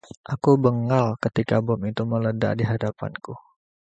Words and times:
Aku 0.33 0.51
bengal 0.63 1.07
ketika 1.25 1.55
bom 1.65 1.77
itu 1.91 2.01
meledak 2.11 2.53
di 2.59 2.63
hadapanku. 2.71 3.33